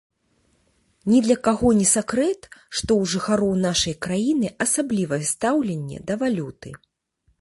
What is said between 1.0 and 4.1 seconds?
Ні для каго не сакрэт, што ў жыхароў нашай